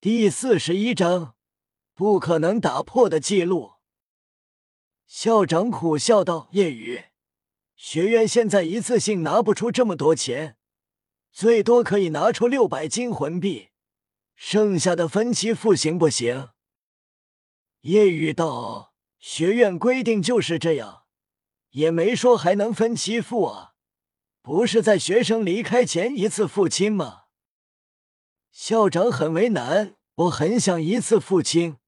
[0.00, 1.34] 第四十一章，
[1.92, 3.72] 不可能打破的记录。
[5.08, 7.06] 校长苦笑道：“叶雨，
[7.74, 10.56] 学院现在一次性拿不出这么多钱，
[11.32, 13.70] 最多可以拿出六百金魂币，
[14.36, 16.50] 剩下的分期付行不行？”
[17.82, 21.06] 叶雨道：“学院规定就是这样，
[21.70, 23.72] 也没说还能分期付啊，
[24.42, 27.22] 不是在学生离开前一次付清吗？”
[28.50, 31.78] 校长很为难，我很想一次付清，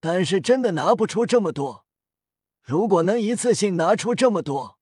[0.00, 1.84] 但是真的拿不出这么多。
[2.62, 4.78] 如果能一次性拿出这么多，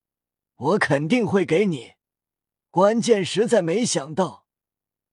[0.57, 1.93] 我肯定会给你。
[2.71, 4.47] 关键实在没想到，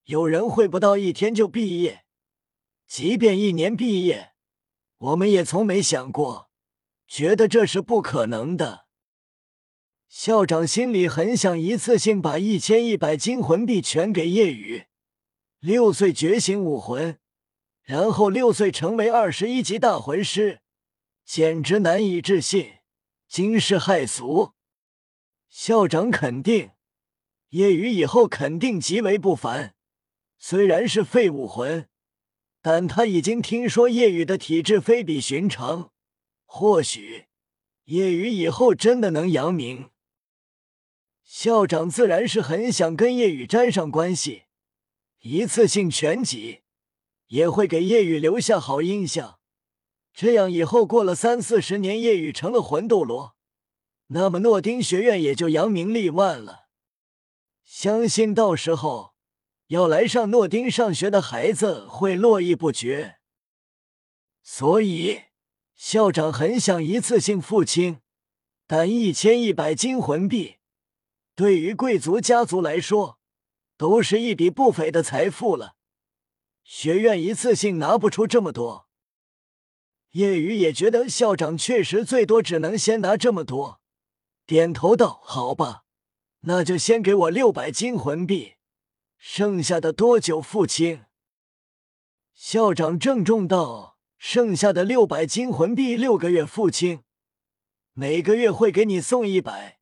[0.04, 2.06] 有人会不到一天就毕业，
[2.86, 4.34] 即便一年毕业，
[4.98, 6.50] 我们也从没想过，
[7.08, 8.86] 觉得这是不可能的。
[10.08, 14.86] 校长心里很想一次性把一千一百金魂币全给叶雨。
[15.66, 17.18] 六岁觉醒武魂，
[17.82, 20.62] 然后六岁成为二十一级大魂师，
[21.26, 22.74] 简直难以置信，
[23.28, 24.52] 惊世骇俗。
[25.50, 26.70] 校长肯定，
[27.50, 29.74] 叶雨以后肯定极为不凡。
[30.38, 31.90] 虽然是废武魂，
[32.62, 35.92] 但他已经听说叶雨的体质非比寻常，
[36.46, 37.26] 或许
[37.86, 39.90] 叶雨以后真的能扬名。
[41.24, 44.44] 校长自然是很想跟叶雨沾上关系。
[45.28, 46.62] 一次性全集
[47.30, 49.40] 也会给叶雨留下好印象，
[50.14, 53.36] 这样以后过了三四十年，叶雨成了魂斗罗，
[54.10, 56.68] 那么诺丁学院也就扬名立万了。
[57.64, 59.16] 相信到时候
[59.70, 63.16] 要来上诺丁上学的孩子会络绎不绝。
[64.44, 65.22] 所以
[65.76, 68.00] 校长很想一次性付清，
[68.68, 70.58] 但一千一百金魂币
[71.36, 73.15] 对于贵族家族来说。
[73.78, 75.76] 都是一笔不菲的财富了，
[76.64, 78.88] 学院一次性拿不出这么多。
[80.12, 83.82] 叶雨也觉得校长确实最多只能先拿这么多，
[84.46, 85.84] 点头道：“好吧，
[86.42, 88.54] 那就先给我六百金魂币，
[89.18, 91.04] 剩下的多久付清？”
[92.34, 97.04] 校长郑重道：“剩下的六百金魂币六个月付清，
[97.92, 99.75] 每个月会给你送一百。”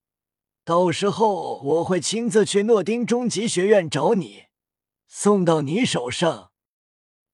[0.65, 4.45] 到时候我会亲自去诺丁终极学院找你，
[5.07, 6.51] 送到你手上。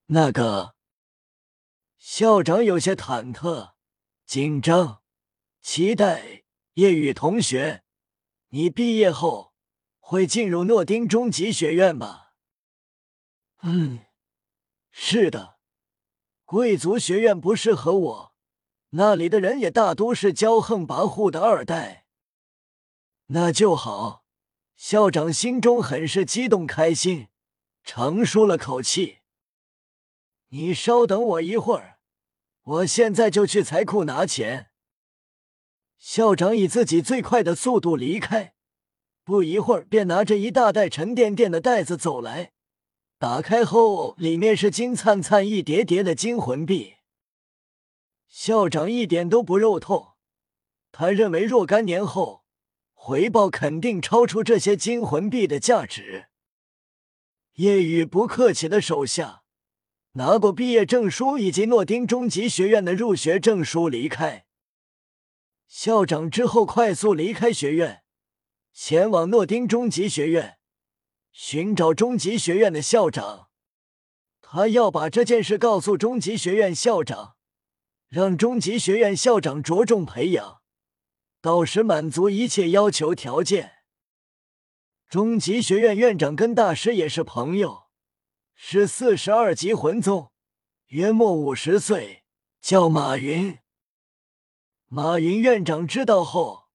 [0.08, 0.76] 那个
[1.98, 3.74] 校长有些忐忑、
[4.26, 5.02] 紧张、
[5.62, 6.44] 期待。
[6.76, 7.84] 叶雨同学，
[8.50, 9.54] 你毕业后
[10.00, 12.32] 会进入诺丁终极学院吧？
[13.64, 14.06] 嗯，
[14.90, 15.60] 是的。
[16.46, 18.34] 贵族学院不适合我，
[18.92, 22.06] 那里的人也大多是骄横跋扈的二代。
[23.32, 24.24] 那就好，
[24.76, 27.28] 校长心中很是激动开心，
[27.84, 29.20] 长舒了口气。
[30.48, 32.00] 你稍等我一会儿，
[32.64, 34.72] 我现在就去财库拿钱。
[36.00, 38.56] 校长以自己最快的速度离开，
[39.24, 42.54] 不一会儿便拿着一大袋沉甸甸的袋子走来。
[43.20, 46.96] 打开后，里面是金灿灿一叠叠的金魂币。
[48.28, 50.14] 校长一点都不肉痛，
[50.92, 52.39] 他认为若干年后。
[53.02, 56.26] 回报肯定超出这些金魂币的价值。
[57.54, 59.44] 夜雨不客气的手下
[60.12, 64.46] 拿过毕业证书以及诺丁终极学院的入学证书离开。
[65.66, 68.04] 校长之后快速离开学院，
[68.74, 70.58] 前往诺丁终极学院
[71.32, 73.48] 寻找终极学院的校长。
[74.42, 77.38] 他要把这件事告诉终极学院校长，
[78.10, 80.59] 让终极学院校长着重培养。
[81.42, 83.78] 到时满足一切要求条件。
[85.08, 87.88] 终极学院院长跟大师也是朋友，
[88.54, 90.32] 是四十二级魂宗，
[90.88, 92.26] 约莫五十岁，
[92.62, 93.60] 叫马云。
[94.88, 96.68] 马云院长知道后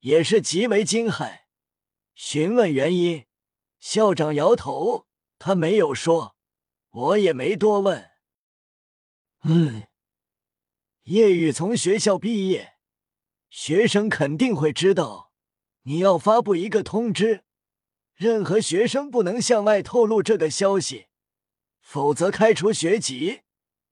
[0.00, 1.40] 也是极为惊骇，
[2.14, 3.26] 询问原因，
[3.80, 5.06] 校长摇头，
[5.38, 6.36] 他没有说，
[6.90, 8.10] 我也没多问。
[9.44, 9.88] 嗯，
[11.02, 12.71] 叶雨从学校毕业。
[13.52, 15.30] 学生肯定会知道，
[15.82, 17.44] 你要发布一个通知，
[18.14, 21.08] 任何学生不能向外透露这个消息，
[21.78, 23.42] 否则开除学籍，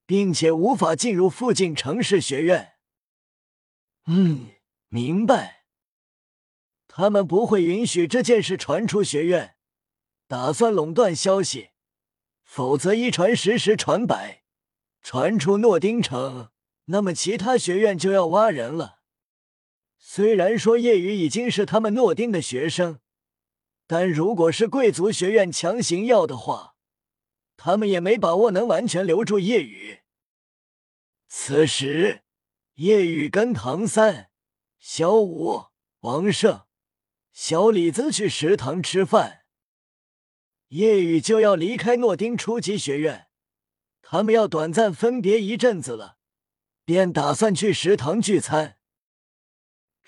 [0.07, 2.73] 并且无法进入附近城市学院。
[4.07, 4.47] 嗯，
[4.89, 5.67] 明白。
[6.89, 9.57] 他们不会允许这件事传出学院，
[10.27, 11.69] 打算垄断消息，
[12.43, 14.43] 否则一传十，十传百，
[15.03, 16.49] 传出诺丁城，
[16.87, 19.00] 那么其他学院就要挖人了。
[20.13, 22.99] 虽然说叶雨已经是他们诺丁的学生，
[23.87, 26.75] 但如果是贵族学院强行要的话，
[27.57, 30.01] 他们也没把握能完全留住叶雨。
[31.29, 32.25] 此时，
[32.75, 34.31] 夜雨跟唐三、
[34.81, 35.67] 小五、
[36.01, 36.63] 王胜、
[37.33, 39.43] 小李子去食堂吃饭。
[40.71, 43.29] 夜雨就要离开诺丁初级学院，
[44.03, 46.17] 他们要短暂分别一阵子了，
[46.85, 48.80] 便打算去食堂聚餐。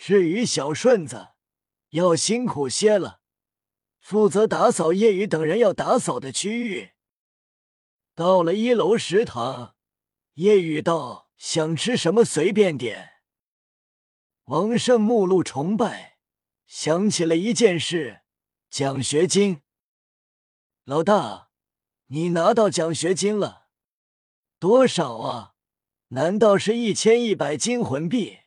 [0.04, 1.28] 至于小顺子，
[1.90, 3.20] 要辛苦些了，
[4.00, 6.90] 负责打扫叶雨等人要打扫的区域。
[8.16, 9.76] 到了一楼食堂，
[10.34, 13.10] 叶雨道：“想吃什么随便点。”
[14.46, 16.18] 王胜目露崇拜，
[16.66, 18.22] 想起了一件事：
[18.68, 19.62] 奖学金。
[20.82, 21.50] 老大，
[22.06, 23.68] 你拿到奖学金了？
[24.58, 25.54] 多少啊？
[26.08, 28.40] 难道是一千一百金魂币？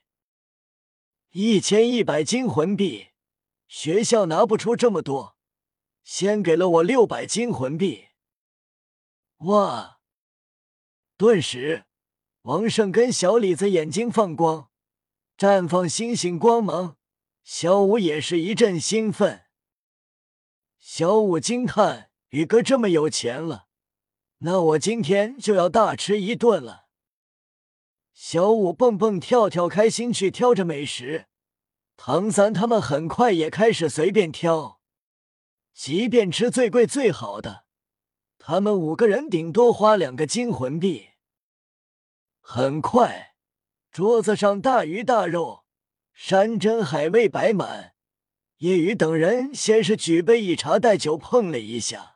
[1.38, 3.08] 一千一百金魂币，
[3.68, 5.36] 学校拿不出这么多，
[6.02, 8.06] 先给了我六百金魂币。
[9.40, 10.00] 哇！
[11.18, 11.84] 顿时，
[12.44, 14.70] 王胜跟小李子眼睛放光，
[15.38, 16.96] 绽放星星光芒。
[17.44, 19.44] 小五也是一阵兴奋。
[20.80, 23.68] 小五惊叹：“宇哥这么有钱了，
[24.38, 26.84] 那我今天就要大吃一顿了。”
[28.16, 31.26] 小五蹦蹦跳跳，开心去挑着美食。
[31.98, 34.80] 唐三他们很快也开始随便挑，
[35.74, 37.66] 即便吃最贵最好的，
[38.40, 41.10] 他们五个人顶多花两个金魂币。
[42.40, 43.36] 很快，
[43.92, 45.66] 桌子上大鱼大肉、
[46.14, 47.96] 山珍海味摆满。
[48.60, 52.16] 叶雨等人先是举杯以茶代酒碰了一下。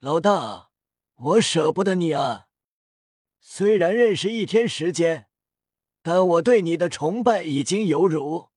[0.00, 0.70] 老大，
[1.14, 2.46] 我舍不得你啊。
[3.44, 5.26] 虽然认识一天时间，
[6.00, 8.50] 但我对你的崇拜已经犹如……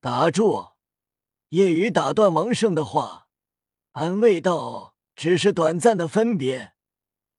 [0.00, 0.70] 打住！
[1.50, 3.28] 夜雨打断王胜的话，
[3.92, 6.72] 安慰道：“只是短暂的分别，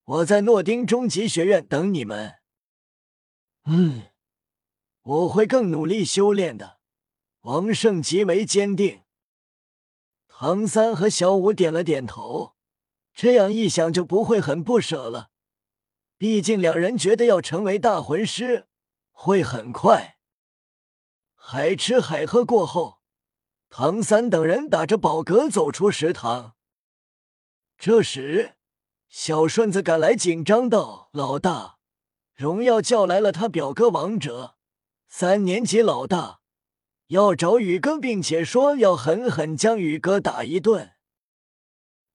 [0.04, 2.36] 我在诺丁中级学院等你们。
[3.64, 4.04] 嗯，
[5.02, 6.78] 我会更努力修炼的。”
[7.42, 9.02] 王胜极为坚定。
[10.28, 12.54] 唐三和小五点了点头，
[13.12, 15.30] 这样一想就不会很不舍了。
[16.20, 18.68] 毕竟两人觉得要成为大魂师
[19.10, 20.18] 会很快。
[21.34, 23.00] 海吃海喝过后，
[23.70, 26.56] 唐三等人打着饱嗝走出食堂。
[27.78, 28.56] 这时，
[29.08, 31.78] 小顺子赶来，紧张道：“老大，
[32.34, 34.56] 荣耀叫来了他表哥王者，
[35.08, 36.40] 三年级老大，
[37.06, 40.92] 要找宇哥，并且说要狠狠将宇哥打一顿。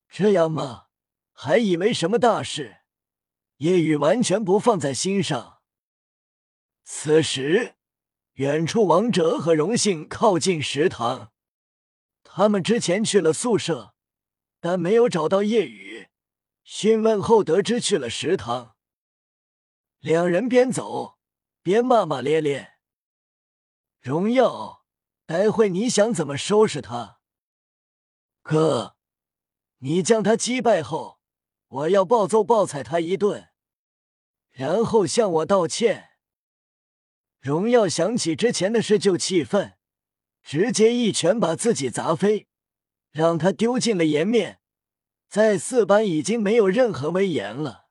[0.08, 0.84] 这样吗？
[1.32, 2.82] 还以为什么大事。”
[3.58, 5.60] 叶雨完全不放在心上。
[6.84, 7.76] 此时，
[8.34, 11.32] 远处王哲和荣幸靠近食堂，
[12.22, 13.94] 他们之前去了宿舍，
[14.60, 16.08] 但没有找到叶雨。
[16.62, 18.76] 询问后得知去了食堂，
[20.00, 21.18] 两人边走
[21.62, 22.74] 边骂骂咧咧。
[24.00, 24.84] 荣耀，
[25.24, 27.20] 待会你想怎么收拾他？
[28.42, 28.96] 哥，
[29.78, 31.15] 你将他击败后。
[31.68, 33.48] 我要暴揍暴踩他一顿，
[34.50, 36.10] 然后向我道歉。
[37.40, 39.76] 荣耀想起之前的事就气愤，
[40.42, 42.46] 直接一拳把自己砸飞，
[43.10, 44.60] 让他丢尽了颜面，
[45.28, 47.86] 在四班已经没有任何威严了。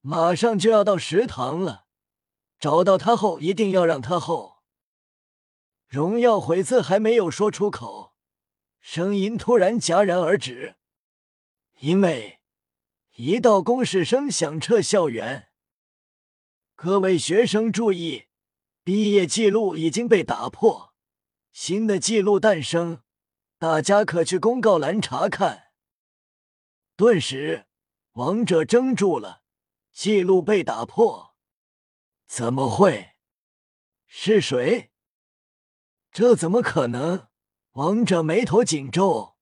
[0.00, 1.86] 马上就要到食堂了，
[2.58, 4.62] 找到他后一定要让他后。
[5.88, 8.14] 荣耀悔字还没有说出口，
[8.80, 10.76] 声音突然戛然而止，
[11.80, 12.33] 因为。
[13.16, 15.48] 一道公示声响彻校园，
[16.74, 18.24] 各位学生注意，
[18.82, 20.92] 毕业记录已经被打破，
[21.52, 23.04] 新的记录诞生，
[23.56, 25.70] 大家可去公告栏查看。
[26.96, 27.66] 顿时，
[28.14, 29.44] 王者怔住了，
[29.92, 31.36] 记录被打破，
[32.26, 33.14] 怎么会？
[34.08, 34.90] 是谁？
[36.10, 37.28] 这怎么可能？
[37.74, 39.36] 王者眉头紧皱，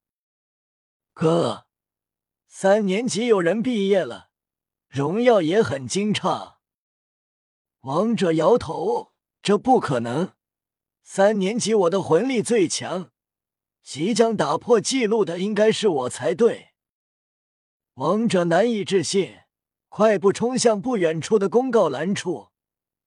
[1.14, 1.66] 哥。
[2.54, 4.28] 三年级有人毕业了，
[4.86, 6.56] 荣耀也很惊诧。
[7.80, 10.34] 王者摇头，这不可能。
[11.02, 13.10] 三年级我的魂力最强，
[13.82, 16.74] 即将打破记录的应该是我才对。
[17.94, 19.40] 王者难以置信，
[19.88, 22.50] 快步冲向不远处的公告栏处，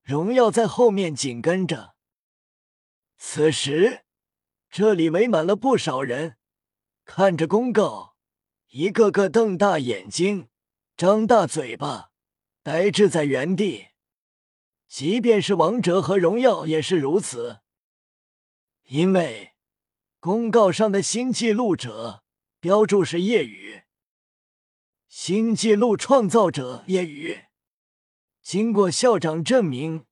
[0.01, 1.93] 荣耀在后面紧跟着。
[3.19, 4.05] 此时，
[4.71, 6.37] 这里围满了不少人，
[7.05, 8.14] 看着公告。
[8.77, 10.49] 一个个瞪大眼睛，
[10.97, 12.11] 张大嘴巴，
[12.61, 13.85] 呆滞在原地。
[14.89, 17.59] 即便是王者和荣耀也是如此，
[18.87, 19.53] 因为
[20.19, 22.25] 公告上的新记录者
[22.59, 23.83] 标注是夜雨。
[25.07, 27.45] 新纪录创造者夜雨，
[28.41, 30.05] 经过校长证明，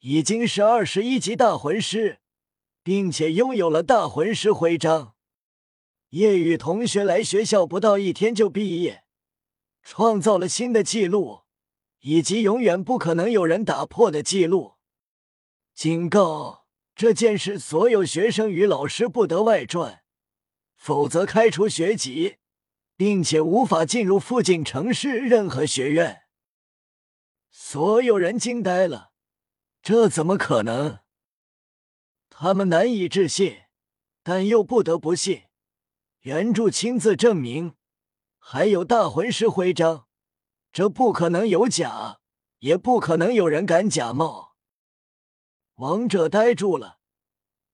[0.00, 2.18] 已经是二十一级大魂师，
[2.82, 5.14] 并且拥有了大魂师徽章。
[6.12, 9.04] 叶雨同学来学校不到一天就毕业，
[9.82, 11.42] 创造了新的纪录，
[12.00, 14.76] 以及永远不可能有人打破的记录。
[15.74, 20.02] 警告：这件事所有学生与老师不得外传，
[20.76, 22.36] 否则开除学籍。
[22.94, 26.22] 并且无法进入附近城市任何学院。
[27.50, 29.10] 所有人惊呆了，
[29.82, 31.00] 这怎么可能？
[32.30, 33.62] 他们难以置信，
[34.22, 35.44] 但又不得不信。
[36.22, 37.74] 原著亲自证明，
[38.38, 40.06] 还有大魂师徽章，
[40.72, 42.20] 这不可能有假，
[42.60, 44.54] 也不可能有人敢假冒。
[45.74, 47.00] 王者呆住了，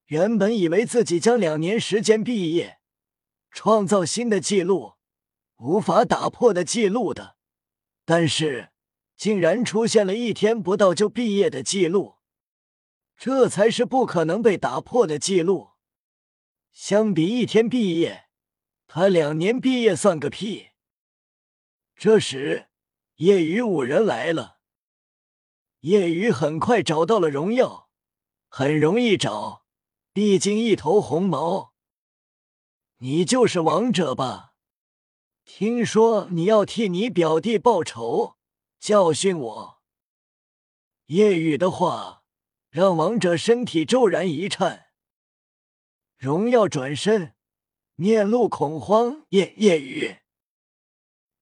[0.07, 2.81] 原本以为自己将两年时间毕业，
[3.50, 4.95] 创造新的记录。
[5.59, 7.37] 无法打破的记录的，
[8.07, 8.71] 但是
[9.14, 12.14] 竟然出现了一天不到就毕业的记录，
[13.14, 15.73] 这才是不可能被打破的记录。
[16.71, 18.27] 相比一天毕业，
[18.90, 20.71] 他两年毕业算个屁。
[21.95, 22.71] 这时，
[23.16, 24.61] 夜雨五人来了。
[25.80, 27.90] 夜雨很快找到了荣耀，
[28.49, 29.66] 很容易找，
[30.14, 31.75] 毕竟一头红毛。
[32.97, 34.54] 你就是王者吧？
[35.45, 38.38] 听说你要替你表弟报仇，
[38.80, 39.83] 教训我。
[41.07, 42.25] 夜雨的话
[42.71, 44.87] 让王者身体骤然一颤。
[46.16, 47.35] 荣耀转身，
[48.00, 49.26] 面露恐慌。
[49.31, 50.19] 叶叶雨，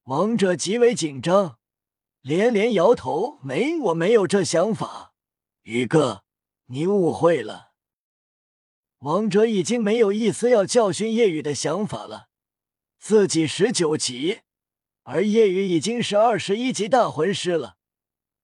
[0.05, 1.59] 王者极为紧张，
[2.23, 5.13] 连连摇头：“没，我没有这想法。”
[5.65, 6.25] 宇哥，
[6.69, 7.73] 你误会了。
[9.01, 12.29] 王者已经没有一丝要教训叶雨的想法了。
[12.99, 14.41] 自己十九级，
[15.03, 17.77] 而叶雨已经是二十一级大魂师了，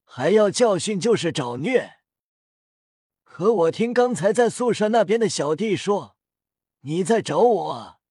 [0.05, 1.95] 还要教训就是找虐。
[3.25, 6.19] 可我听刚才在宿舍那边的小弟说，
[6.83, 8.02] 你在找我？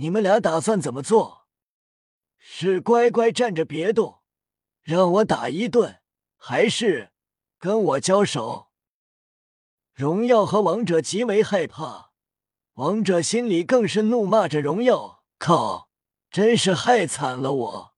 [0.00, 1.46] 你们俩打算怎么做？
[2.38, 4.22] 是乖乖站着别动，
[4.80, 6.00] 让我打一顿，
[6.38, 7.12] 还是
[7.58, 8.70] 跟我交手？
[9.92, 12.12] 荣耀和王者极为害怕，
[12.76, 15.90] 王者心里更是怒骂着荣耀：“靠！”
[16.32, 17.94] 真是害惨了我！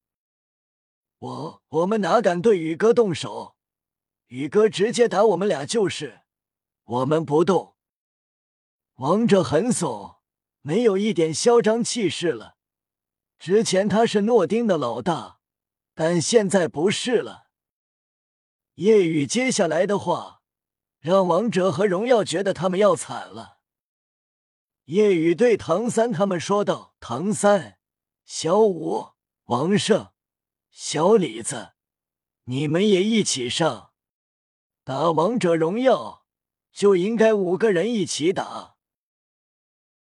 [1.20, 3.54] 我我们哪敢对宇哥动手？
[4.26, 6.22] 宇哥直接打我们俩就是，
[6.82, 7.76] 我们不动。
[8.96, 10.16] 王者很怂，
[10.62, 12.56] 没有一点嚣张气势了。
[13.38, 15.40] 之前他是诺丁的老大，
[15.94, 17.50] 但现在不是了。
[18.76, 20.40] 夜雨接下来的话，
[20.98, 23.58] 让王者和荣耀觉得他们要惨了。
[24.86, 27.78] 夜雨对唐三他们说道：“唐三。”
[28.24, 29.10] 小五、
[29.44, 30.10] 王胜、
[30.70, 31.72] 小李子，
[32.44, 33.92] 你们也一起上，
[34.84, 36.24] 打王者荣耀
[36.72, 38.71] 就应该五个人一起打。